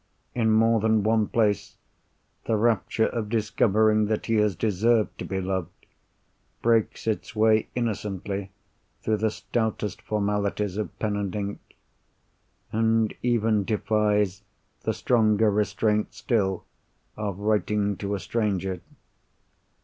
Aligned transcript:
In 0.33 0.49
more 0.49 0.79
than 0.79 1.03
one 1.03 1.27
place 1.27 1.77
the 2.45 2.57
rapture 2.57 3.05
of 3.05 3.29
discovering 3.29 4.05
that 4.07 4.25
he 4.25 4.33
has 4.37 4.55
deserved 4.55 5.15
to 5.19 5.25
be 5.25 5.39
loved, 5.39 5.85
breaks 6.63 7.05
its 7.05 7.35
way 7.35 7.69
innocently 7.75 8.49
through 9.03 9.17
the 9.17 9.29
stoutest 9.29 10.01
formalities 10.01 10.75
of 10.77 10.97
pen 10.97 11.15
and 11.15 11.35
ink, 11.35 11.75
and 12.71 13.13
even 13.21 13.63
defies 13.63 14.41
the 14.81 14.93
stronger 14.95 15.51
restraint 15.51 16.15
still 16.15 16.65
of 17.15 17.37
writing 17.37 17.95
to 17.97 18.15
a 18.15 18.19
stranger. 18.19 18.81